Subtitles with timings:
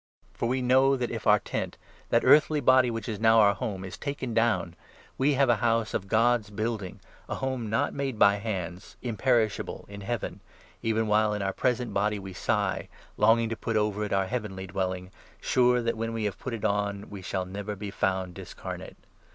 [0.33, 1.77] For we know i, that if our tent—
[2.09, 4.75] that earthly body which is now our home— is taken down,
[5.15, 10.01] we have a house of God's building, a home not made by hands, imperishable, in
[10.01, 10.39] Heaven.
[10.81, 14.25] Even while in our 2 present body we sigh, longing to put over it our
[14.25, 17.91] heavenly dwelling, sure that, when we have put it on, we shall never be 3
[17.91, 18.97] found discarnate.